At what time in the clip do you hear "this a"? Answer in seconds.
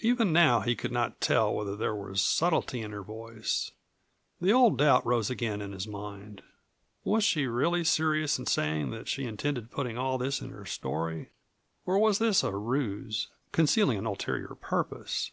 12.18-12.50